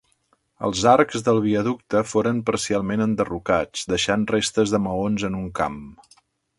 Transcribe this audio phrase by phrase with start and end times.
[0.69, 5.83] Els arcs del viaducte foren parcialment enderrocats, deixant restes de maons en un camp.